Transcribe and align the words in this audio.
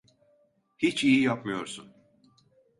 Hiç 0.77 1.03
iyi 1.03 1.21
yapmıyorsun… 1.23 1.87